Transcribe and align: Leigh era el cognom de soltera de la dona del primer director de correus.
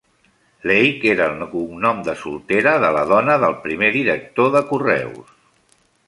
Leigh 0.69 1.01
era 1.09 1.25
el 1.33 1.43
cognom 1.51 1.99
de 2.07 2.15
soltera 2.21 2.73
de 2.85 2.89
la 2.95 3.03
dona 3.11 3.35
del 3.43 3.53
primer 3.67 3.91
director 3.99 4.53
de 4.57 4.63
correus. 4.71 5.29